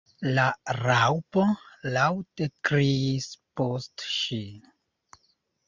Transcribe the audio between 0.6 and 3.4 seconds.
Raŭpo laŭte kriis